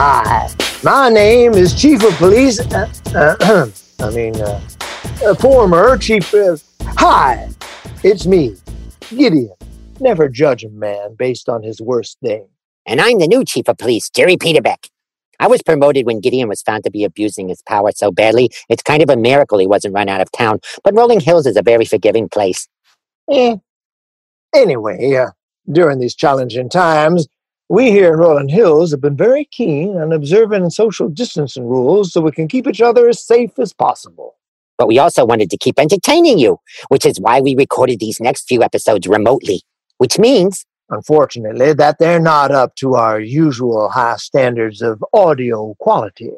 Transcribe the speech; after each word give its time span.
Hi, 0.00 0.48
my 0.84 1.08
name 1.08 1.54
is 1.54 1.74
Chief 1.74 2.04
of 2.04 2.14
Police. 2.18 2.60
Uh, 2.60 2.88
uh, 3.16 3.68
I 3.98 4.10
mean, 4.10 4.40
uh, 4.40 4.60
former 5.40 5.98
Chief. 5.98 6.32
Hi, 6.82 7.48
it's 8.04 8.24
me, 8.24 8.54
Gideon. 9.10 9.50
Never 9.98 10.28
judge 10.28 10.62
a 10.62 10.68
man 10.68 11.16
based 11.18 11.48
on 11.48 11.64
his 11.64 11.80
worst 11.80 12.16
day. 12.22 12.44
And 12.86 13.00
I'm 13.00 13.18
the 13.18 13.26
new 13.26 13.44
chief 13.44 13.68
of 13.68 13.76
police, 13.76 14.08
Jerry 14.08 14.36
Peterbeck. 14.36 14.88
I 15.40 15.48
was 15.48 15.62
promoted 15.62 16.06
when 16.06 16.20
Gideon 16.20 16.48
was 16.48 16.62
found 16.62 16.84
to 16.84 16.92
be 16.92 17.02
abusing 17.02 17.48
his 17.48 17.60
power 17.62 17.90
so 17.90 18.12
badly, 18.12 18.50
it's 18.68 18.84
kind 18.84 19.02
of 19.02 19.10
a 19.10 19.16
miracle 19.16 19.58
he 19.58 19.66
wasn't 19.66 19.94
run 19.94 20.08
out 20.08 20.20
of 20.20 20.30
town. 20.30 20.60
But 20.84 20.94
Rolling 20.94 21.18
Hills 21.18 21.44
is 21.44 21.56
a 21.56 21.62
very 21.62 21.84
forgiving 21.84 22.28
place. 22.28 22.68
Eh. 23.28 23.56
Anyway, 24.54 25.16
uh, 25.16 25.30
during 25.72 25.98
these 25.98 26.14
challenging 26.14 26.68
times, 26.68 27.26
we 27.68 27.90
here 27.90 28.12
in 28.12 28.18
Rolling 28.18 28.48
Hills 28.48 28.90
have 28.92 29.00
been 29.00 29.16
very 29.16 29.44
keen 29.44 29.96
on 29.96 30.12
observing 30.12 30.70
social 30.70 31.08
distancing 31.08 31.66
rules 31.66 32.12
so 32.12 32.20
we 32.20 32.32
can 32.32 32.48
keep 32.48 32.66
each 32.66 32.80
other 32.80 33.08
as 33.08 33.24
safe 33.24 33.58
as 33.58 33.72
possible. 33.72 34.36
But 34.78 34.88
we 34.88 34.98
also 34.98 35.26
wanted 35.26 35.50
to 35.50 35.58
keep 35.58 35.78
entertaining 35.78 36.38
you, 36.38 36.60
which 36.88 37.04
is 37.04 37.20
why 37.20 37.40
we 37.40 37.54
recorded 37.56 37.98
these 38.00 38.20
next 38.20 38.48
few 38.48 38.62
episodes 38.62 39.06
remotely. 39.06 39.62
Which 39.98 40.18
means, 40.18 40.64
Unfortunately, 40.90 41.74
that 41.74 41.98
they're 41.98 42.20
not 42.20 42.50
up 42.50 42.74
to 42.76 42.94
our 42.94 43.20
usual 43.20 43.90
high 43.90 44.16
standards 44.16 44.80
of 44.80 45.04
audio 45.12 45.74
quality. 45.78 46.32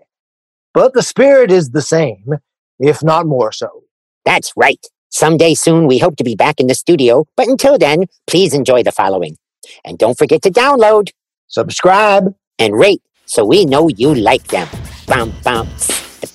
But 0.74 0.92
the 0.92 1.02
spirit 1.02 1.52
is 1.52 1.70
the 1.70 1.82
same, 1.82 2.34
if 2.80 3.02
not 3.02 3.26
more 3.26 3.52
so. 3.52 3.84
that's 4.24 4.52
right. 4.56 4.84
Someday 5.10 5.54
soon 5.54 5.86
we 5.86 5.98
hope 5.98 6.16
to 6.16 6.24
be 6.24 6.34
back 6.34 6.58
in 6.60 6.66
the 6.66 6.74
studio, 6.74 7.26
but 7.36 7.46
until 7.48 7.78
then, 7.78 8.06
please 8.26 8.54
enjoy 8.54 8.82
the 8.82 8.92
following. 8.92 9.36
And 9.84 9.98
don't 9.98 10.18
forget 10.18 10.42
to 10.42 10.50
download 10.50 11.10
Subscribe. 11.50 12.34
and 12.60 12.76
rate 12.78 13.02
so 13.26 13.44
we 13.44 13.64
know 13.64 13.88
you 13.88 14.14
like 14.14 14.46
them. 14.48 14.68
Bum, 15.06 15.32
bum, 15.42 15.66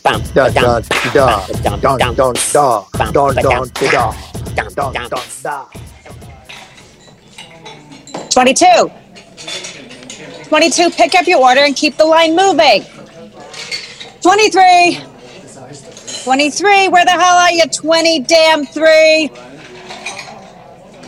bum, 0.03 0.22
Dun, 0.34 0.53
ba-dum, 0.53 0.53
dun, 0.53 0.84
da, 1.14 1.48
ba-dum, 1.48 1.80
dun, 1.81 1.98
dum, 2.00 2.16
dun, 2.16 2.34
tss, 2.36 2.53
da, 2.53 2.84
bum, 2.98 3.12
dun, 3.14 3.36
ba-dum, 3.36 3.70
dun, 3.70 3.92
da, 3.92 4.12
dum, 4.56 4.70
dun, 4.73 4.94
dum. 4.94 5.09
dun, 5.09 5.22
da. 5.44 5.66
22. 8.30 8.66
22, 10.50 10.90
pick 10.92 11.16
up 11.16 11.28
your 11.28 11.40
order 11.42 11.62
and 11.62 11.75
keep 11.75 11.95
the 11.97 12.06
line 12.06 12.36
moving. 12.36 12.84
23. 14.22 15.00
23, 16.23 16.88
where 16.90 17.06
the 17.06 17.12
hell 17.12 17.38
are 17.38 17.52
you? 17.52 17.66
20 17.68 18.20
damn 18.22 18.66
three. 18.66 19.30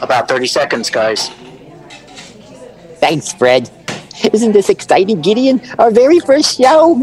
About 0.01 0.27
30 0.27 0.45
seconds, 0.47 0.89
guys. 0.91 1.29
Thanks, 2.99 3.33
Fred. 3.33 3.69
Isn't 4.23 4.51
this 4.51 4.69
exciting, 4.69 5.21
Gideon? 5.21 5.61
Our 5.79 5.91
very 5.91 6.19
first 6.19 6.57
show. 6.57 6.95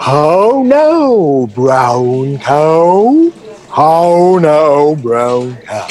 Oh 0.00 0.62
no, 0.64 1.46
brown 1.54 2.38
cow. 2.38 3.32
Oh 3.76 4.38
no, 4.40 4.96
brown 4.96 5.56
cow. 5.56 5.88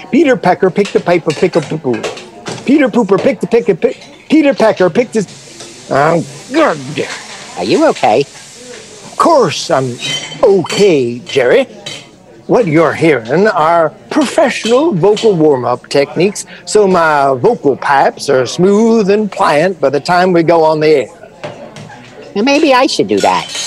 Peter 0.10 0.36
Pecker 0.36 0.70
picked 0.70 0.92
the 0.92 1.00
piper, 1.00 1.30
pick 1.30 1.56
up 1.56 1.64
the 1.66 1.78
poo. 1.78 2.00
Peter 2.64 2.88
Pooper 2.88 3.20
picked 3.20 3.40
the 3.40 3.46
pick 3.46 3.68
a 3.68 3.74
pick. 3.74 4.00
Peter 4.28 4.54
Pecker 4.54 4.90
picked 4.90 5.14
his. 5.14 5.88
Oh, 5.90 6.24
good. 6.52 6.78
Are 7.56 7.64
you 7.64 7.88
okay? 7.88 8.20
Of 8.20 9.14
course, 9.16 9.70
I'm 9.70 9.96
okay, 10.42 11.18
Jerry. 11.20 11.64
What 12.46 12.66
you're 12.66 12.94
hearing 12.94 13.48
are 13.48 13.94
professional 14.10 14.92
vocal 14.92 15.34
warm 15.34 15.64
up 15.64 15.88
techniques, 15.88 16.44
so 16.66 16.86
my 16.86 17.34
vocal 17.38 17.76
pipes 17.76 18.28
are 18.28 18.46
smooth 18.46 19.10
and 19.10 19.30
pliant 19.30 19.80
by 19.80 19.90
the 19.90 20.00
time 20.00 20.32
we 20.32 20.42
go 20.42 20.64
on 20.64 20.80
the 20.80 20.88
air. 20.88 21.08
Well, 22.34 22.44
Maybe 22.44 22.72
I 22.74 22.86
should 22.86 23.08
do 23.08 23.18
that. 23.20 23.66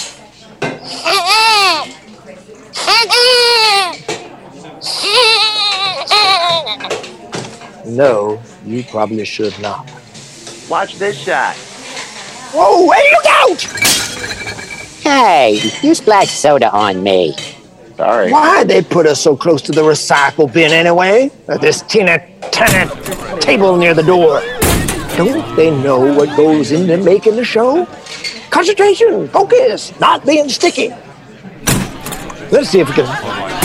No, 7.85 8.41
you 8.65 8.83
probably 8.85 9.25
should 9.25 9.57
not. 9.59 9.89
Watch 10.69 10.95
this 10.95 11.17
shot. 11.17 11.55
Whoa, 12.55 12.89
hey, 12.91 13.11
look 13.11 13.25
out! 13.27 13.61
Hey, 15.03 15.71
you 15.81 15.93
splashed 15.93 16.39
soda 16.39 16.71
on 16.71 17.03
me. 17.03 17.35
Sorry. 17.97 18.31
Why 18.31 18.63
they 18.63 18.81
put 18.81 19.05
us 19.05 19.21
so 19.21 19.35
close 19.37 19.61
to 19.63 19.71
the 19.71 19.81
recycle 19.81 20.51
bin 20.51 20.71
anyway? 20.71 21.31
Uh, 21.47 21.57
This 21.57 21.81
teeny 21.83 22.17
tiny 22.51 22.89
table 23.39 23.77
near 23.77 23.93
the 23.93 24.03
door. 24.03 24.41
Don't 25.15 25.55
they 25.55 25.69
know 25.69 25.99
what 26.15 26.35
goes 26.35 26.71
into 26.71 26.97
making 26.97 27.35
the 27.35 27.43
show? 27.45 27.85
Concentration, 28.49 29.27
focus, 29.29 29.97
not 29.99 30.25
being 30.25 30.49
sticky. 30.49 30.89
Let's 32.51 32.69
see 32.69 32.79
if 32.79 32.87
we 32.89 32.95
can 32.95 33.05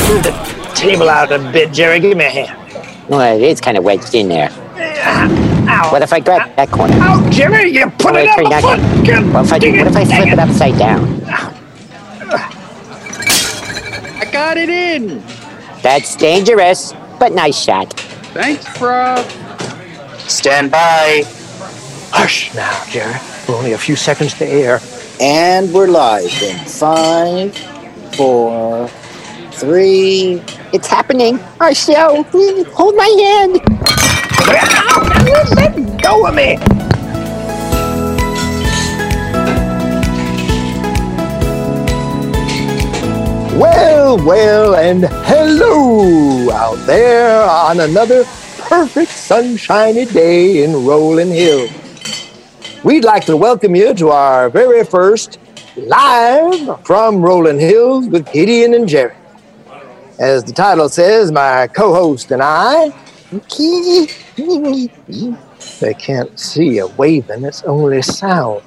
move 0.09 0.23
the 0.23 0.73
table 0.75 1.09
out 1.09 1.33
a 1.33 1.39
bit, 1.53 1.73
Jerry. 1.73 2.01
Give 2.01 2.17
me 2.17 2.25
a 2.27 2.31
hand. 2.31 3.09
Well, 3.09 3.37
it 3.37 3.43
is 3.43 3.61
kind 3.61 3.77
of 3.79 3.85
wedged 3.85 4.15
in 4.15 4.29
there. 4.29 4.51
Ow. 4.51 5.89
What 5.93 6.03
if 6.03 6.13
I 6.13 6.21
grab 6.21 6.55
that 6.57 6.71
corner? 6.71 6.95
Ow, 7.01 7.31
Jerry, 7.31 7.71
you 7.71 7.89
put 7.91 8.13
Well, 8.13 8.17
it 8.25 8.29
up 8.29 8.37
turn 8.37 8.47
a 8.47 8.61
foot. 8.61 8.79
way. 8.79 9.33
What 9.33 9.45
if 9.47 9.53
I, 9.53 9.59
do, 9.59 9.73
what 9.79 9.87
if 9.87 9.97
I 9.97 10.05
dang 10.05 10.23
flip 10.23 10.33
it 10.35 10.39
upside 10.39 10.79
down? 10.79 11.55
I 14.29 14.31
got 14.31 14.59
it 14.59 14.69
in. 14.69 15.23
That's 15.81 16.15
dangerous, 16.15 16.93
but 17.19 17.33
nice 17.33 17.59
shot. 17.59 17.95
Thanks, 18.35 18.79
bro. 18.79 19.27
Stand 20.19 20.71
by. 20.71 21.23
Hush 22.13 22.55
now, 22.55 22.85
Jerry. 22.91 23.15
We're 23.49 23.57
only 23.57 23.73
a 23.73 23.79
few 23.79 23.97
seconds 23.97 24.35
to 24.35 24.45
air. 24.47 24.81
And 25.19 25.73
we're 25.73 25.87
live 25.87 26.43
in 26.43 26.59
five, 26.67 27.57
four, 28.17 28.89
three. 29.53 30.43
It's 30.75 30.89
happening. 30.89 31.41
Our 31.59 31.75
show. 31.75 32.23
Please 32.25 32.67
hold 32.75 32.97
my 32.97 33.07
hand. 33.07 33.63
Let 35.57 36.03
go 36.03 36.27
of 36.27 36.35
me. 36.35 36.78
Well, 43.59 44.25
well, 44.25 44.77
and 44.77 45.05
hello 45.27 46.49
out 46.53 46.77
there 46.87 47.43
on 47.43 47.81
another 47.81 48.23
perfect 48.61 49.11
sunshiny 49.11 50.05
day 50.05 50.63
in 50.63 50.87
Rolling 50.87 51.33
Hill. 51.33 51.69
We'd 52.85 53.03
like 53.03 53.25
to 53.25 53.37
welcome 53.37 53.75
you 53.75 53.95
to 53.95 54.11
our 54.11 54.49
very 54.49 54.85
first 54.85 55.41
live 55.75 56.87
from 56.87 57.21
Rolling 57.21 57.59
Hills 57.59 58.07
with 58.07 58.33
Gideon 58.33 58.75
and 58.75 58.89
Jerry. 58.89 59.17
As 60.21 60.45
the 60.45 60.53
title 60.53 60.89
says, 60.89 61.33
my 61.33 61.67
co-host 61.67 62.31
and 62.31 62.41
I 62.41 62.95
they 65.81 65.95
can't 65.95 66.39
see 66.39 66.79
a 66.79 66.87
waving, 66.87 67.45
it's 67.45 67.65
only 67.65 68.03
sound. 68.03 68.63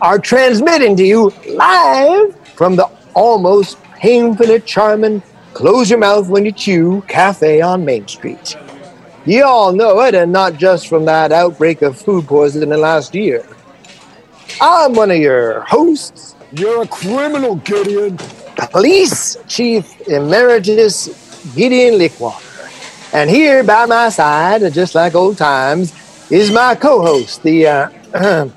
Are 0.00 0.18
transmitting 0.18 0.96
to 0.96 1.04
you 1.04 1.34
live 1.50 2.34
from 2.54 2.76
the 2.76 2.90
almost 3.14 3.82
painfully 3.94 4.60
charming 4.60 5.22
Close 5.54 5.90
Your 5.90 5.98
Mouth 5.98 6.28
When 6.28 6.44
You 6.44 6.52
Chew 6.52 7.02
Cafe 7.08 7.60
on 7.60 7.84
Main 7.84 8.08
Street. 8.08 8.56
You 9.24 9.44
all 9.44 9.72
know 9.72 10.00
it, 10.00 10.14
and 10.14 10.32
not 10.32 10.56
just 10.56 10.88
from 10.88 11.04
that 11.04 11.30
outbreak 11.30 11.82
of 11.82 11.96
food 11.96 12.26
poisoning 12.26 12.70
the 12.70 12.76
last 12.76 13.14
year. 13.14 13.46
I'm 14.60 14.94
one 14.94 15.10
of 15.10 15.18
your 15.18 15.60
hosts. 15.60 16.34
You're 16.52 16.82
a 16.82 16.88
criminal, 16.88 17.56
Gideon. 17.56 18.18
Police 18.70 19.36
Chief 19.46 20.08
Emeritus 20.08 21.52
Gideon 21.54 21.98
Lickwater. 21.98 22.44
And 23.12 23.28
here 23.28 23.62
by 23.62 23.86
my 23.86 24.08
side, 24.08 24.72
just 24.72 24.94
like 24.94 25.14
old 25.14 25.36
times, 25.36 25.92
is 26.30 26.50
my 26.50 26.74
co-host, 26.74 27.42
the 27.42 27.66
uh, 27.66 27.88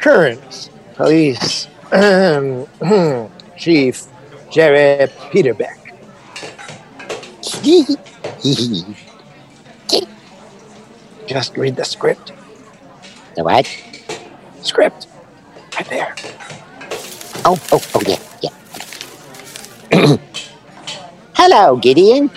current 0.00 0.70
police 0.94 1.66
chief, 3.60 4.06
Jerry 4.50 5.06
Peterbeck. 5.30 5.76
Just 11.28 11.56
read 11.56 11.76
the 11.76 11.84
script. 11.84 12.32
The 13.36 13.44
what? 13.44 13.66
Script. 14.62 15.06
Right 15.76 15.86
there. 15.88 16.14
Oh, 17.44 17.58
oh, 17.70 17.80
oh, 17.94 18.02
yeah, 18.06 18.18
yeah. 18.42 18.50
Hello, 21.34 21.76
Gideon. 21.76 22.28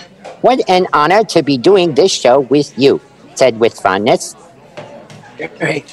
What 0.41 0.59
an 0.69 0.85
honor 0.93 1.23
to 1.23 1.41
be 1.41 1.57
doing 1.57 1.95
this 1.95 2.11
show 2.11 2.41
with 2.41 2.77
you, 2.77 3.01
said 3.35 3.59
with 3.59 3.73
fondness. 3.73 4.35
Jerry, 5.37 5.83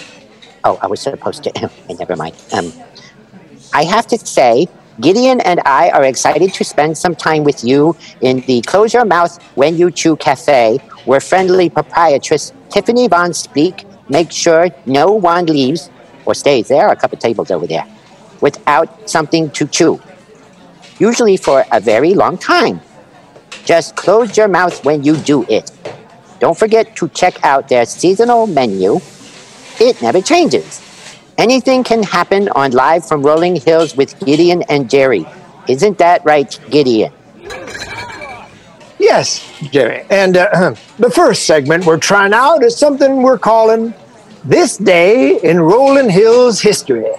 Oh, 0.64 0.78
I 0.82 0.88
was 0.88 1.00
supposed 1.00 1.44
to. 1.44 1.70
Never 1.88 2.16
mind. 2.16 2.34
Um, 2.52 2.72
I 3.72 3.84
have 3.84 4.06
to 4.08 4.18
say, 4.18 4.68
Gideon 5.00 5.40
and 5.40 5.60
I 5.64 5.90
are 5.90 6.04
excited 6.04 6.52
to 6.54 6.64
spend 6.64 6.98
some 6.98 7.14
time 7.14 7.42
with 7.42 7.64
you 7.64 7.96
in 8.20 8.40
the 8.40 8.60
Close 8.62 8.92
Your 8.92 9.04
Mouth 9.04 9.42
When 9.54 9.76
You 9.76 9.90
Chew 9.90 10.16
Cafe, 10.16 10.78
where 11.06 11.20
friendly 11.20 11.70
proprietress 11.70 12.52
Tiffany 12.68 13.08
Van 13.08 13.30
Spleek 13.30 13.84
makes 14.10 14.34
sure 14.34 14.68
no 14.84 15.12
one 15.12 15.46
leaves 15.46 15.90
or 16.26 16.34
stays. 16.34 16.68
There 16.68 16.86
are 16.86 16.92
a 16.92 16.96
couple 16.96 17.16
tables 17.18 17.50
over 17.50 17.66
there 17.66 17.86
without 18.42 19.08
something 19.08 19.50
to 19.50 19.66
chew, 19.66 20.00
usually 20.98 21.36
for 21.36 21.64
a 21.72 21.80
very 21.80 22.12
long 22.12 22.36
time. 22.36 22.80
Just 23.64 23.96
close 23.96 24.36
your 24.36 24.48
mouth 24.48 24.84
when 24.84 25.02
you 25.02 25.16
do 25.16 25.46
it. 25.48 25.70
Don't 26.40 26.58
forget 26.58 26.96
to 26.96 27.08
check 27.10 27.42
out 27.44 27.68
their 27.68 27.86
seasonal 27.86 28.46
menu. 28.46 29.00
It 29.78 30.02
never 30.02 30.20
changes. 30.20 30.89
Anything 31.40 31.82
can 31.82 32.02
happen 32.02 32.50
on 32.50 32.72
Live 32.72 33.08
from 33.08 33.22
Rolling 33.22 33.56
Hills 33.56 33.96
with 33.96 34.18
Gideon 34.26 34.62
and 34.68 34.90
Jerry. 34.90 35.24
Isn't 35.70 35.96
that 35.96 36.22
right, 36.22 36.60
Gideon? 36.68 37.10
Yes, 38.98 39.50
Jerry. 39.70 40.04
And 40.10 40.36
uh, 40.36 40.74
the 40.98 41.10
first 41.10 41.46
segment 41.46 41.86
we're 41.86 41.96
trying 41.96 42.34
out 42.34 42.62
is 42.62 42.76
something 42.76 43.22
we're 43.22 43.38
calling 43.38 43.94
This 44.44 44.76
Day 44.76 45.40
in 45.40 45.58
Rolling 45.60 46.10
Hills 46.10 46.60
History. 46.60 47.10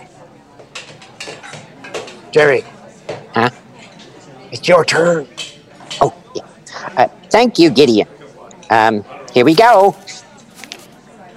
Jerry. 2.30 2.64
Huh? 3.34 3.50
It's 4.52 4.68
your 4.68 4.86
turn. 4.86 5.28
Oh, 6.00 6.14
yeah. 6.36 6.44
Uh, 6.96 7.08
thank 7.32 7.58
you, 7.58 7.72
Gideon. 7.72 8.08
Um, 8.70 9.04
here 9.34 9.46
we 9.46 9.56
go. 9.56 9.96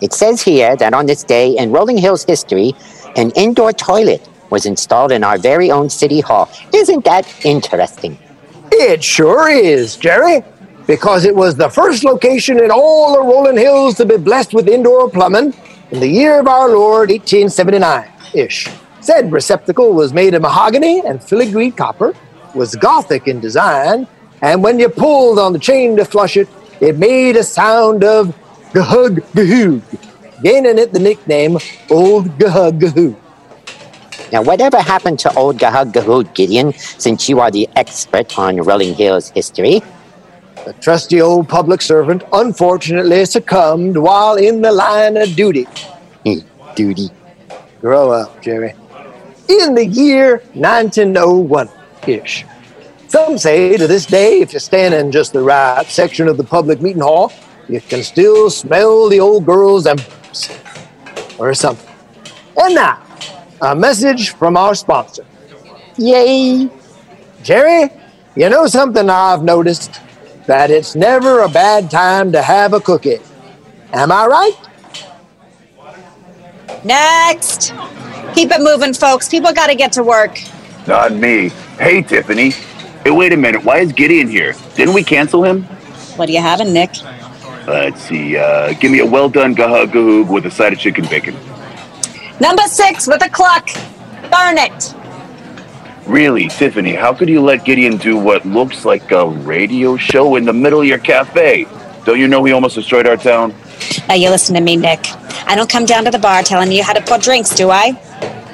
It 0.04 0.12
says 0.12 0.42
here 0.42 0.76
that 0.76 0.92
on 0.92 1.06
this 1.06 1.24
day 1.24 1.56
in 1.56 1.72
Rolling 1.72 1.96
Hills 1.96 2.24
history, 2.24 2.74
an 3.16 3.30
indoor 3.30 3.72
toilet 3.72 4.28
was 4.50 4.66
installed 4.66 5.12
in 5.12 5.24
our 5.24 5.38
very 5.38 5.70
own 5.70 5.88
city 5.88 6.20
hall. 6.20 6.50
Isn't 6.74 7.06
that 7.06 7.24
interesting? 7.42 8.18
It 8.70 9.02
sure 9.02 9.48
is, 9.48 9.96
Jerry, 9.96 10.44
because 10.86 11.24
it 11.24 11.34
was 11.34 11.56
the 11.56 11.70
first 11.70 12.04
location 12.04 12.62
in 12.62 12.70
all 12.70 13.14
the 13.14 13.22
Rolling 13.22 13.56
Hills 13.56 13.94
to 13.94 14.04
be 14.04 14.18
blessed 14.18 14.52
with 14.52 14.68
indoor 14.68 15.08
plumbing 15.08 15.54
in 15.90 16.00
the 16.00 16.08
year 16.20 16.38
of 16.38 16.48
our 16.48 16.68
Lord 16.68 17.08
1879 17.08 18.12
ish. 18.34 18.68
Said 19.00 19.32
receptacle 19.32 19.94
was 19.94 20.12
made 20.12 20.34
of 20.34 20.42
mahogany 20.42 21.00
and 21.00 21.24
filigree 21.24 21.70
copper, 21.70 22.12
was 22.54 22.76
Gothic 22.76 23.26
in 23.26 23.40
design, 23.40 24.06
and 24.42 24.62
when 24.62 24.78
you 24.78 24.90
pulled 24.90 25.38
on 25.38 25.54
the 25.54 25.58
chain 25.58 25.96
to 25.96 26.04
flush 26.04 26.36
it, 26.36 26.48
it 26.82 26.98
made 26.98 27.36
a 27.36 27.42
sound 27.42 28.04
of 28.04 28.36
gahug 28.74 29.20
gahoog, 29.38 29.82
gaining 30.42 30.78
it 30.78 30.92
the 30.92 30.98
nickname 30.98 31.58
Old 31.90 32.26
Gahug 32.38 32.80
Gahoog. 32.80 33.16
Now, 34.32 34.42
whatever 34.42 34.80
happened 34.80 35.20
to 35.20 35.32
old 35.34 35.58
Gahug 35.58 35.92
Gahoog, 35.92 36.34
Gideon, 36.34 36.72
since 36.72 37.28
you 37.28 37.38
are 37.38 37.52
the 37.52 37.68
expert 37.76 38.36
on 38.36 38.56
Rolling 38.56 38.94
Hills 38.94 39.30
history? 39.30 39.80
The 40.64 40.72
trusty 40.80 41.20
old 41.20 41.48
public 41.48 41.82
servant 41.82 42.24
unfortunately 42.32 43.24
succumbed 43.26 43.96
while 43.96 44.34
in 44.34 44.60
the 44.60 44.72
line 44.72 45.16
of 45.18 45.36
duty. 45.36 45.68
Duty. 46.74 47.10
Grow 47.80 48.10
up, 48.10 48.42
Jerry. 48.42 48.74
In 49.48 49.76
the 49.76 49.86
year 49.86 50.42
1901 50.54 51.68
ish. 52.08 52.44
Some 53.06 53.38
say 53.38 53.76
to 53.76 53.86
this 53.86 54.06
day, 54.06 54.40
if 54.40 54.52
you 54.52 54.58
stand 54.58 54.94
in 54.94 55.12
just 55.12 55.32
the 55.32 55.42
right 55.42 55.86
section 55.86 56.26
of 56.26 56.36
the 56.38 56.42
public 56.42 56.80
meeting 56.80 57.02
hall, 57.02 57.32
you 57.68 57.80
can 57.80 58.02
still 58.02 58.50
smell 58.50 59.08
the 59.08 59.20
old 59.20 59.46
girl's 59.46 59.86
embers 59.86 60.50
or 61.38 61.54
something. 61.54 61.88
And 62.56 62.74
now, 62.74 63.02
a 63.60 63.74
message 63.74 64.30
from 64.30 64.56
our 64.56 64.74
sponsor. 64.74 65.24
Yay! 65.96 66.70
Jerry, 67.42 67.90
you 68.36 68.48
know 68.48 68.66
something 68.66 69.08
I've 69.08 69.42
noticed? 69.42 70.00
That 70.46 70.70
it's 70.70 70.94
never 70.94 71.40
a 71.40 71.48
bad 71.48 71.90
time 71.90 72.32
to 72.32 72.42
have 72.42 72.74
a 72.74 72.80
cookie. 72.80 73.18
Am 73.92 74.12
I 74.12 74.26
right? 74.26 74.56
Next. 76.84 77.72
Keep 78.34 78.50
it 78.50 78.60
moving, 78.60 78.92
folks. 78.92 79.28
People 79.28 79.52
got 79.54 79.68
to 79.68 79.74
get 79.74 79.92
to 79.92 80.02
work. 80.02 80.38
Not 80.86 81.12
me. 81.12 81.48
Hey, 81.78 82.02
Tiffany. 82.02 82.50
Hey, 82.50 83.10
wait 83.10 83.32
a 83.32 83.36
minute. 83.36 83.64
Why 83.64 83.78
is 83.78 83.92
Gideon 83.92 84.28
here? 84.28 84.54
Didn't 84.74 84.94
we 84.94 85.02
cancel 85.02 85.44
him? 85.44 85.62
What 86.16 86.28
are 86.28 86.32
you 86.32 86.40
having, 86.40 86.72
Nick? 86.72 86.90
Let's 87.66 88.02
see. 88.02 88.36
Uh, 88.36 88.74
give 88.74 88.90
me 88.90 89.00
a 89.00 89.06
well 89.06 89.28
done 89.28 89.54
gahoog 89.54 90.28
with 90.28 90.46
a 90.46 90.50
side 90.50 90.72
of 90.72 90.78
chicken 90.78 91.06
bacon. 91.06 91.34
Number 92.40 92.64
six 92.64 93.06
with 93.06 93.24
a 93.24 93.28
clock. 93.28 93.68
Burn 94.30 94.58
it. 94.58 94.94
Really, 96.06 96.48
Tiffany, 96.48 96.94
how 96.94 97.14
could 97.14 97.30
you 97.30 97.40
let 97.40 97.64
Gideon 97.64 97.96
do 97.96 98.18
what 98.18 98.44
looks 98.44 98.84
like 98.84 99.10
a 99.10 99.26
radio 99.26 99.96
show 99.96 100.36
in 100.36 100.44
the 100.44 100.52
middle 100.52 100.82
of 100.82 100.86
your 100.86 100.98
cafe? 100.98 101.66
Don't 102.04 102.18
you 102.18 102.28
know 102.28 102.44
he 102.44 102.52
almost 102.52 102.74
destroyed 102.74 103.06
our 103.06 103.16
town? 103.16 103.54
Now, 104.08 104.14
you 104.14 104.28
listen 104.28 104.54
to 104.54 104.60
me, 104.60 104.76
Nick. 104.76 105.00
I 105.46 105.54
don't 105.56 105.70
come 105.70 105.86
down 105.86 106.04
to 106.04 106.10
the 106.10 106.18
bar 106.18 106.42
telling 106.42 106.70
you 106.70 106.82
how 106.82 106.92
to 106.92 107.00
pour 107.00 107.16
drinks, 107.16 107.54
do 107.54 107.70
I? 107.70 107.98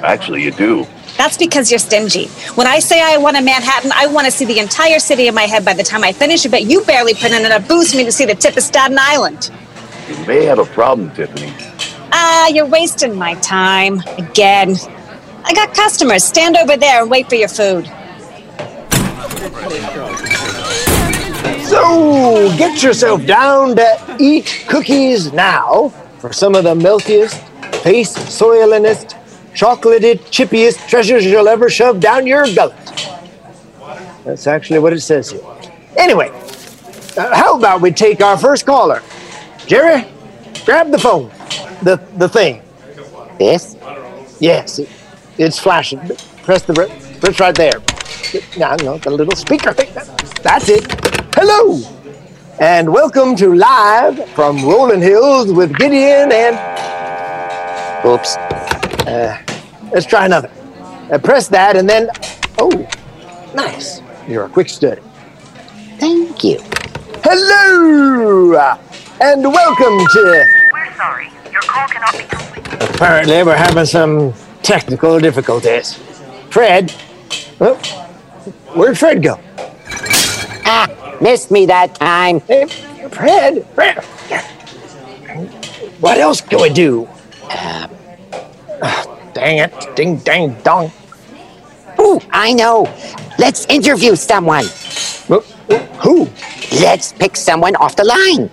Actually, 0.01 0.43
you 0.43 0.51
do. 0.51 0.87
That's 1.21 1.37
because 1.37 1.69
you're 1.69 1.77
stingy. 1.77 2.29
When 2.55 2.65
I 2.65 2.79
say 2.79 2.99
I 2.99 3.17
want 3.17 3.37
a 3.37 3.43
Manhattan, 3.43 3.91
I 3.93 4.07
want 4.07 4.25
to 4.25 4.31
see 4.31 4.43
the 4.43 4.57
entire 4.57 4.97
city 4.97 5.27
in 5.27 5.35
my 5.35 5.43
head 5.43 5.63
by 5.63 5.75
the 5.75 5.83
time 5.83 6.03
I 6.03 6.13
finish 6.13 6.47
it, 6.47 6.49
but 6.49 6.63
you 6.63 6.83
barely 6.83 7.13
put 7.13 7.31
in 7.31 7.45
enough 7.45 7.67
booze 7.67 7.91
for 7.91 7.97
me 7.97 8.05
to 8.05 8.11
see 8.11 8.25
the 8.25 8.33
tip 8.33 8.57
of 8.57 8.63
Staten 8.63 8.97
Island. 8.99 9.51
You 10.09 10.25
may 10.25 10.45
have 10.45 10.57
a 10.57 10.65
problem, 10.65 11.11
Tiffany. 11.11 11.53
Ah, 12.11 12.47
you're 12.47 12.65
wasting 12.65 13.15
my 13.15 13.35
time. 13.35 13.99
Again. 14.17 14.75
I 15.43 15.53
got 15.53 15.75
customers. 15.75 16.23
Stand 16.23 16.57
over 16.57 16.75
there 16.75 17.03
and 17.03 17.11
wait 17.11 17.29
for 17.29 17.35
your 17.35 17.49
food. 17.49 17.85
So 21.67 22.57
get 22.57 22.81
yourself 22.81 23.27
down 23.27 23.75
to 23.75 24.17
eat 24.19 24.65
cookies 24.67 25.31
now 25.31 25.89
for 26.17 26.33
some 26.33 26.55
of 26.55 26.63
the 26.63 26.73
milkiest, 26.73 27.39
face 27.83 28.17
soilinest, 28.17 29.20
chocolated, 29.53 30.19
chippiest 30.31 30.87
treasures 30.87 31.25
you'll 31.25 31.47
ever 31.47 31.69
shove 31.69 31.99
down 31.99 32.25
your 32.27 32.45
gullet. 32.53 32.75
That's 34.23 34.47
actually 34.47 34.79
what 34.79 34.93
it 34.93 35.01
says 35.01 35.31
here. 35.31 35.41
Anyway, 35.97 36.29
uh, 37.17 37.35
how 37.35 37.57
about 37.57 37.81
we 37.81 37.91
take 37.91 38.21
our 38.21 38.37
first 38.37 38.65
caller? 38.65 39.01
Jerry, 39.65 40.05
grab 40.65 40.91
the 40.91 40.99
phone. 40.99 41.29
The 41.81 41.97
the 42.17 42.29
thing. 42.29 42.61
Yes? 43.39 43.75
Yes, 44.39 44.79
it, 44.79 44.89
it's 45.37 45.59
flashing. 45.59 45.99
Press 46.43 46.63
the 46.63 46.73
press 47.19 47.39
right 47.39 47.55
there. 47.55 47.81
No, 48.57 48.75
no, 48.83 48.97
the 48.97 49.11
little 49.11 49.35
speaker 49.35 49.73
thing. 49.73 49.91
That's 50.41 50.69
it. 50.69 50.85
Hello, 51.35 51.81
and 52.59 52.91
welcome 52.91 53.35
to 53.37 53.53
live 53.53 54.29
from 54.29 54.63
Rolling 54.63 55.01
Hills 55.01 55.51
with 55.51 55.77
Gideon 55.77 56.31
and. 56.31 56.55
Oops. 58.05 58.37
Let's 59.91 60.05
try 60.05 60.25
another. 60.25 60.49
Uh, 61.11 61.17
press 61.17 61.49
that, 61.49 61.75
and 61.75 61.89
then. 61.89 62.09
Oh, 62.57 62.87
nice. 63.53 64.01
You're 64.27 64.45
a 64.45 64.49
quick 64.49 64.69
study. 64.69 65.01
Thank 65.99 66.43
you. 66.45 66.61
Hello, 67.23 68.53
uh, 68.53 68.77
and 69.19 69.43
welcome 69.43 69.97
to. 69.99 70.45
We're 70.71 70.93
sorry. 70.95 71.29
Your 71.51 71.61
call 71.61 71.87
cannot 71.89 72.13
be 72.13 72.23
completed. 72.23 72.95
Apparently, 72.95 73.43
we're 73.43 73.55
having 73.55 73.85
some 73.85 74.33
technical 74.63 75.19
difficulties. 75.19 75.95
Fred, 76.49 76.93
oh, 77.59 77.75
where'd 78.73 78.97
Fred 78.97 79.21
go? 79.21 79.39
Ah, 80.65 81.17
missed 81.19 81.51
me 81.51 81.65
that 81.65 81.95
time. 81.95 82.39
Hey, 82.41 82.67
Fred, 83.11 83.65
Fred. 83.75 84.03
What 85.99 86.17
else 86.17 86.39
can 86.41 86.61
we 86.61 86.69
do? 86.69 87.07
Uh, 87.43 87.87
dang 89.33 89.59
it. 89.59 89.95
Ding, 89.95 90.17
dang, 90.17 90.53
dong. 90.63 90.91
ooh, 91.99 92.19
I 92.31 92.53
know. 92.53 92.83
Let's 93.37 93.65
interview 93.67 94.15
someone. 94.15 94.65
Wh- 94.65 95.43
wh- 95.69 96.03
Who? 96.03 96.29
Let's 96.79 97.13
pick 97.13 97.35
someone 97.35 97.75
off 97.77 97.95
the 97.95 98.03
line. 98.05 98.49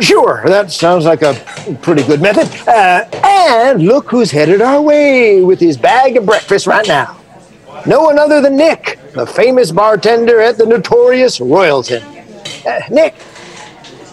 Sure, 0.00 0.42
that 0.46 0.70
sounds 0.70 1.04
like 1.04 1.22
a 1.22 1.34
pretty 1.82 2.04
good 2.04 2.20
method. 2.22 2.48
Uh, 2.68 3.04
and 3.24 3.82
look 3.82 4.08
who's 4.10 4.30
headed 4.30 4.60
our 4.62 4.80
way 4.80 5.42
with 5.42 5.58
his 5.58 5.76
bag 5.76 6.16
of 6.16 6.24
breakfast 6.26 6.66
right 6.66 6.86
now. 6.86 7.16
No 7.86 8.02
one 8.02 8.18
other 8.18 8.40
than 8.40 8.56
Nick, 8.56 8.98
the 9.14 9.26
famous 9.26 9.72
bartender 9.72 10.40
at 10.40 10.58
the 10.58 10.66
notorious 10.66 11.38
Royalton. 11.40 12.02
Uh, 12.64 12.80
Nick! 12.90 13.14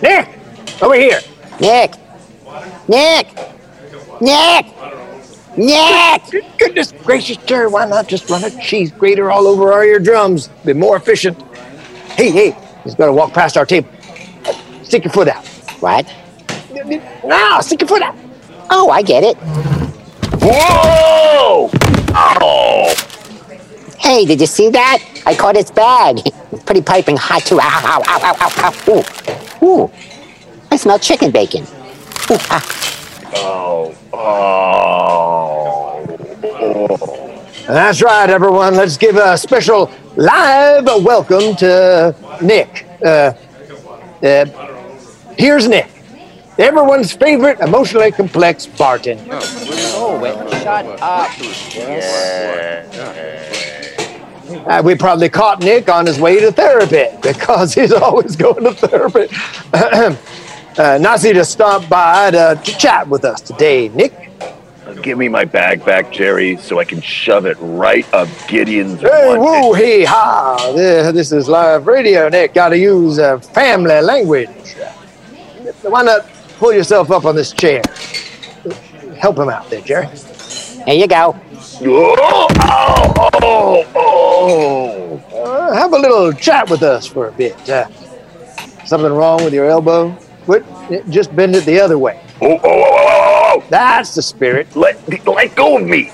Nick! 0.02 0.30
Over 0.82 0.96
here. 0.96 1.20
Nick. 1.60 1.94
Nick. 2.88 3.28
Nick. 4.22 4.66
Good- 5.58 6.46
Goodness 6.60 6.92
gracious, 7.04 7.38
Jerry, 7.46 7.68
why 7.68 7.86
not 7.86 8.08
just 8.08 8.30
run 8.30 8.44
a 8.44 8.52
cheese 8.62 8.92
grater 8.92 9.32
all 9.32 9.48
over 9.48 9.74
our 9.74 9.84
eardrums? 9.84 10.50
Be 10.66 10.74
more 10.74 10.96
efficient. 10.96 11.42
Hey, 12.16 12.30
hey, 12.30 12.56
he's 12.84 12.96
to 12.96 13.12
walk 13.12 13.34
past 13.34 13.58
our 13.58 13.66
table. 13.66 13.90
Stick 14.84 15.04
your 15.04 15.12
foot 15.12 15.28
out. 15.28 15.46
What? 15.80 16.06
Now, 17.26 17.60
stick 17.62 17.82
your 17.82 17.88
foot 17.88 18.02
out. 18.02 18.16
Oh, 18.70 18.90
I 18.90 19.02
get 19.02 19.24
it. 19.24 19.38
Whoa! 20.42 21.70
Oh! 22.14 22.94
Hey, 24.00 24.26
did 24.26 24.40
you 24.40 24.48
see 24.48 24.70
that? 24.70 25.00
I 25.26 25.36
caught 25.36 25.56
his 25.56 25.72
bag. 25.72 26.20
It's 26.52 26.64
pretty 26.64 26.82
piping 26.82 27.18
hot 27.18 27.44
too. 27.46 27.60
Ow, 27.60 27.64
ow, 27.64 28.02
ow, 28.06 28.20
ow, 28.24 28.36
ow, 28.40 28.74
ow. 28.88 28.94
Ooh. 28.94 29.66
Ooh. 29.84 29.92
I 30.72 30.78
smell 30.78 31.00
chicken 31.00 31.32
bacon. 31.32 31.66
Ah. 32.30 32.64
Oh, 33.36 33.96
oh, 34.14 34.18
oh. 34.20 34.87
That's 37.68 38.02
right, 38.02 38.30
everyone. 38.30 38.76
Let's 38.76 38.96
give 38.96 39.18
a 39.18 39.38
special 39.38 39.92
live 40.16 40.86
welcome 40.86 41.54
to 41.58 42.16
Nick. 42.42 42.88
Uh, 43.04 43.34
uh, 44.24 44.46
here's 45.38 45.68
Nick, 45.68 45.90
everyone's 46.58 47.12
favorite 47.12 47.60
emotionally 47.60 48.14
complex 48.14 48.66
bartender. 48.66 49.40
Oh, 50.00 50.18
wait, 50.18 50.36
shut 50.62 50.86
up. 51.02 51.30
Uh, 54.66 54.82
we 54.82 54.96
probably 54.96 55.28
caught 55.28 55.60
Nick 55.60 55.90
on 55.90 56.06
his 56.06 56.22
way 56.22 56.40
to 56.40 56.54
therapy 56.54 57.08
because 57.22 57.74
he's 57.74 57.92
always 57.92 58.38
going 58.38 58.64
to 58.64 58.72
therapy. 58.72 59.28
uh, 60.78 60.98
nice 61.02 61.20
of 61.20 61.26
you 61.26 61.34
to 61.34 61.44
stop 61.44 61.90
by 61.90 62.32
to, 62.32 62.62
to 62.64 62.78
chat 62.78 63.10
with 63.10 63.26
us 63.26 63.42
today, 63.42 63.90
Nick. 63.90 64.28
Give 65.01 65.18
me 65.18 65.27
my 65.27 65.46
bag 65.46 65.86
back, 65.86 66.12
Jerry, 66.12 66.58
so 66.58 66.80
I 66.80 66.86
can 66.86 67.01
shove 67.01 67.46
it 67.46 67.58
right 67.60 68.12
up 68.13 68.27
Gideon's. 68.48 69.01
Hey, 69.01 69.27
one- 69.27 69.39
woo, 69.39 69.74
hee, 69.74 70.04
ha. 70.04 70.72
This 70.75 71.32
is 71.32 71.48
live 71.48 71.88
radio, 71.88 72.30
Nick. 72.30 72.54
Got 72.54 72.70
to 72.70 72.77
use 72.77 73.20
uh, 73.20 73.38
family 73.39 74.01
language. 74.01 74.50
Why 75.84 76.04
not 76.04 76.27
pull 76.58 76.74
yourself 76.74 77.12
up 77.12 77.25
on 77.25 77.36
this 77.36 77.51
chair? 77.51 77.82
Help 79.18 79.38
him 79.38 79.50
out 79.50 79.70
there, 79.70 79.82
Jerry. 79.82 80.08
Here 80.86 80.96
you 80.96 81.08
go. 81.08 81.39
Oh, 81.82 82.48
oh, 82.62 83.30
oh, 83.44 83.86
oh. 83.96 85.44
Uh, 85.44 85.74
have 85.74 85.94
a 85.94 85.98
little 85.98 86.32
chat 86.34 86.70
with 86.70 86.84
us 86.84 87.06
for 87.06 87.27
a 87.27 87.32
bit. 87.32 87.70
Uh, 87.70 87.88
something 88.86 89.12
wrong 89.12 89.44
with 89.44 89.54
your 89.54 89.70
elbow? 89.70 90.16
Quit. 90.46 90.66
Just 91.10 91.36
bend 91.36 91.56
it 91.56 91.66
the 91.66 91.80
other 91.80 91.98
way. 91.98 92.22
Oh, 92.42 92.51
oh, 92.51 92.60
oh, 92.63 92.63
oh, 92.63 93.27
That's 93.70 94.16
the 94.16 94.22
spirit. 94.22 94.76
Let, 94.76 94.98
let 95.28 95.56
go 95.56 95.78
of 95.78 95.84
me. 95.84 96.10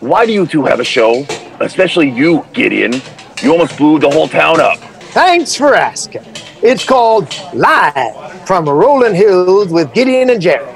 Why 0.00 0.26
do 0.26 0.32
you 0.32 0.46
two 0.46 0.64
have 0.64 0.80
a 0.80 0.84
show? 0.84 1.26
Especially 1.60 2.10
you, 2.10 2.44
Gideon. 2.52 3.00
You 3.42 3.52
almost 3.52 3.76
blew 3.76 3.98
the 3.98 4.10
whole 4.10 4.28
town 4.28 4.60
up. 4.60 4.78
Thanks 5.12 5.54
for 5.54 5.74
asking. 5.74 6.22
It's 6.62 6.84
called 6.84 7.28
Live 7.54 8.46
from 8.46 8.68
Rolling 8.68 9.14
Hills 9.14 9.68
with 9.68 9.92
Gideon 9.94 10.30
and 10.30 10.40
Jerry. 10.40 10.66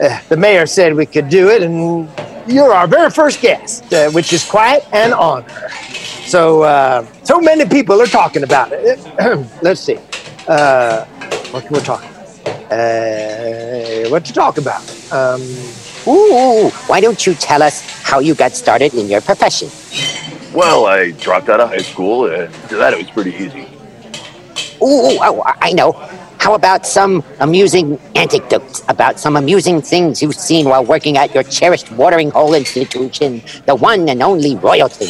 Uh, 0.00 0.18
the 0.28 0.36
mayor 0.36 0.66
said 0.66 0.94
we 0.94 1.06
could 1.06 1.28
do 1.28 1.48
it, 1.50 1.62
and 1.62 2.08
you're 2.46 2.72
our 2.72 2.86
very 2.86 3.10
first 3.10 3.40
guest, 3.40 3.92
uh, 3.92 4.10
which 4.10 4.32
is 4.32 4.44
quite 4.44 4.82
an 4.92 5.12
honor. 5.12 5.70
So, 6.26 6.62
uh, 6.62 7.06
so 7.22 7.40
many 7.40 7.64
people 7.66 8.00
are 8.00 8.06
talking 8.06 8.42
about 8.42 8.70
it. 8.72 8.98
Let's 9.62 9.80
see. 9.80 9.98
Uh, 10.48 11.04
what 11.50 11.64
can 11.64 11.74
we 11.74 11.80
talk? 11.80 12.02
Uh, 12.70 14.08
what 14.10 14.24
to 14.24 14.32
talk 14.32 14.58
about? 14.58 14.82
Um, 15.14 15.40
Ooh, 16.06 16.70
why 16.88 17.00
don't 17.00 17.24
you 17.24 17.34
tell 17.34 17.62
us 17.62 17.80
how 18.02 18.18
you 18.18 18.34
got 18.34 18.52
started 18.52 18.92
in 18.94 19.06
your 19.06 19.20
profession? 19.20 19.70
Well, 20.52 20.86
I 20.86 21.12
dropped 21.12 21.48
out 21.48 21.60
of 21.60 21.68
high 21.68 21.78
school, 21.78 22.26
and 22.26 22.52
after 22.52 22.76
that, 22.76 22.92
it 22.92 22.98
was 22.98 23.10
pretty 23.10 23.32
easy. 23.32 23.62
Ooh, 24.82 25.16
oh, 25.22 25.42
I 25.46 25.72
know. 25.72 25.92
How 26.38 26.54
about 26.54 26.84
some 26.84 27.24
amusing 27.40 27.98
anecdotes 28.14 28.82
about 28.88 29.18
some 29.18 29.36
amusing 29.36 29.80
things 29.80 30.20
you've 30.20 30.34
seen 30.34 30.68
while 30.68 30.84
working 30.84 31.16
at 31.16 31.32
your 31.32 31.42
cherished 31.44 31.90
watering 31.92 32.30
hole 32.30 32.52
institution, 32.52 33.40
the 33.64 33.74
one 33.74 34.08
and 34.08 34.22
only 34.22 34.56
Royalton? 34.56 35.08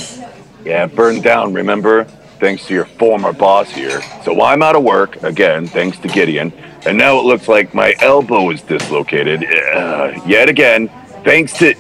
Yeah, 0.65 0.87
burned 0.87 1.25
down, 1.25 1.53
remember? 1.53 2.05
Thanks 2.39 2.67
to 2.67 2.75
your 2.75 2.85
former 2.85 3.33
boss 3.33 3.71
here. 3.71 4.01
So 4.23 4.43
I'm 4.43 4.63
out 4.63 4.77
of 4.77 4.85
work, 4.85 5.23
again, 5.25 5.67
thanks 5.67 5.99
to 5.99 6.09
Gideon. 6.09 6.53
And 6.87 6.99
now 6.99 7.19
it 7.19 7.25
looks 7.25 7.49
like 7.49 7.75
my 7.75 7.95
elbow 8.01 8.51
is 8.51 8.61
dislocated, 8.63 9.45
uh, 9.45 10.21
yet 10.27 10.49
again, 10.49 10.89
thanks 11.25 11.57
to. 11.59 11.75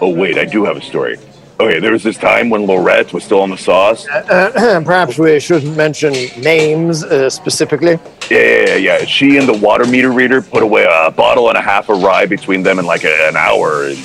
Oh, 0.00 0.14
wait, 0.14 0.36
I 0.36 0.44
do 0.44 0.64
have 0.64 0.76
a 0.76 0.82
story. 0.82 1.18
Okay, 1.60 1.78
there 1.78 1.92
was 1.92 2.02
this 2.02 2.18
time 2.18 2.50
when 2.50 2.66
Lorette 2.66 3.12
was 3.12 3.24
still 3.24 3.40
on 3.40 3.50
the 3.50 3.56
sauce. 3.56 4.04
perhaps 4.26 5.16
we 5.16 5.38
shouldn't 5.38 5.76
mention 5.76 6.12
names 6.42 7.04
uh, 7.04 7.30
specifically. 7.30 7.98
Yeah, 8.30 8.38
yeah, 8.38 8.64
yeah, 8.66 8.76
yeah. 8.76 9.04
She 9.04 9.36
and 9.36 9.48
the 9.48 9.56
water 9.56 9.86
meter 9.86 10.10
reader 10.10 10.42
put 10.42 10.62
away 10.62 10.86
a 10.90 11.10
bottle 11.10 11.48
and 11.48 11.56
a 11.56 11.62
half 11.62 11.88
of 11.88 12.02
rye 12.02 12.26
between 12.26 12.62
them 12.62 12.78
in 12.80 12.84
like 12.84 13.04
a, 13.04 13.28
an 13.28 13.36
hour. 13.36 13.84
And 13.84 13.98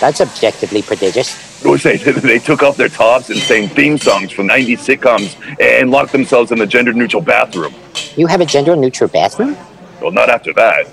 That's 0.00 0.20
objectively 0.20 0.82
prodigious. 0.82 1.51
Was 1.64 1.82
they, 1.84 1.96
they 1.96 2.38
took 2.38 2.62
off 2.62 2.76
their 2.76 2.88
tops 2.88 3.30
and 3.30 3.38
sang 3.38 3.68
theme 3.68 3.98
songs 3.98 4.32
from 4.32 4.48
90s 4.48 4.78
sitcoms 4.78 5.36
and 5.60 5.90
locked 5.90 6.12
themselves 6.12 6.50
in 6.52 6.58
the 6.58 6.66
gender 6.66 6.92
neutral 6.92 7.22
bathroom. 7.22 7.74
You 8.16 8.26
have 8.26 8.40
a 8.40 8.46
gender 8.46 8.76
neutral 8.76 9.08
bathroom? 9.08 9.56
Well, 10.00 10.12
not 10.12 10.28
after 10.28 10.52
that. 10.54 10.86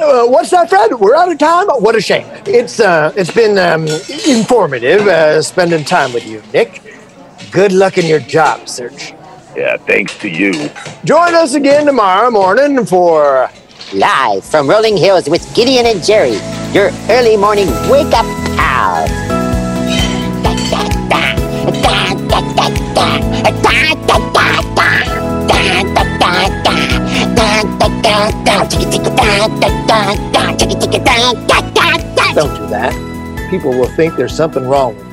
Uh, 0.00 0.26
what's 0.26 0.50
that, 0.50 0.68
Fred? 0.68 0.94
We're 0.94 1.16
out 1.16 1.30
of 1.30 1.38
time. 1.38 1.66
What 1.68 1.96
a 1.96 2.00
shame. 2.00 2.26
It's 2.46 2.80
uh, 2.80 3.12
it's 3.16 3.30
been 3.30 3.58
um, 3.58 3.86
informative 4.26 5.06
uh, 5.06 5.42
spending 5.42 5.84
time 5.84 6.12
with 6.12 6.26
you, 6.26 6.42
Nick. 6.54 6.82
Good 7.50 7.72
luck 7.72 7.98
in 7.98 8.06
your 8.06 8.20
job 8.20 8.68
search. 8.68 9.12
Yeah, 9.56 9.76
thanks 9.78 10.16
to 10.20 10.28
you. 10.28 10.70
Join 11.04 11.34
us 11.34 11.54
again 11.54 11.86
tomorrow 11.86 12.30
morning 12.30 12.86
for 12.86 13.50
Live 13.92 14.44
from 14.44 14.70
Rolling 14.70 14.96
Hills 14.96 15.28
with 15.28 15.42
Gideon 15.54 15.84
and 15.86 16.02
Jerry, 16.02 16.38
your 16.72 16.90
early 17.10 17.36
morning 17.36 17.66
wake 17.90 18.14
up 18.14 18.49
Don't 32.34 32.56
do 32.56 32.66
that. 32.68 32.92
People 33.50 33.70
will 33.70 33.88
think 33.94 34.16
there's 34.16 34.34
something 34.34 34.66
wrong 34.66 34.96
with 34.96 35.04
you. 35.04 35.10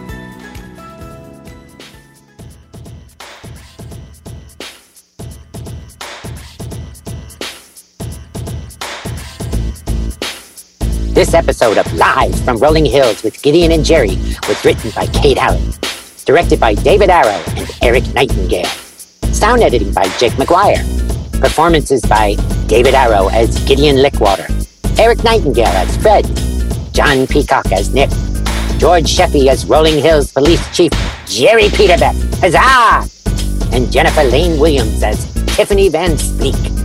This 11.13 11.35
episode 11.35 11.77
of 11.77 11.91
Live 11.93 12.39
from 12.43 12.57
Rolling 12.57 12.85
Hills 12.85 13.21
with 13.21 13.39
Gideon 13.43 13.71
and 13.71 13.85
Jerry 13.85 14.17
was 14.47 14.63
written 14.65 14.89
by 14.95 15.05
Kate 15.07 15.37
Allen, 15.37 15.71
directed 16.25 16.59
by 16.59 16.73
David 16.73 17.11
Arrow 17.11 17.43
and 17.49 17.69
Eric 17.83 18.11
Nightingale, 18.15 18.65
sound 19.33 19.61
editing 19.61 19.93
by 19.93 20.07
Jake 20.17 20.33
McGuire, 20.33 20.81
performances 21.39 22.01
by 22.01 22.35
David 22.67 22.93
Arrow 22.93 23.29
as 23.29 23.57
Gideon 23.65 24.01
Lickwater, 24.01 24.45
Eric 24.99 25.23
Nightingale 25.23 25.67
as 25.67 25.95
Fred, 25.97 26.25
John 26.93 27.25
Peacock 27.25 27.71
as 27.71 27.93
Nick, 27.93 28.09
George 28.77 29.05
Sheffey 29.05 29.47
as 29.47 29.65
Rolling 29.65 30.01
Hills 30.01 30.33
Police 30.33 30.75
Chief 30.75 30.91
Jerry 31.25 31.69
Peterbeck, 31.69 32.15
huzzah! 32.39 33.09
And 33.73 33.91
Jennifer 33.91 34.23
Lane 34.23 34.59
Williams 34.59 35.01
as 35.01 35.31
Tiffany 35.55 35.89
Van 35.89 36.11
Spleek. 36.11 36.76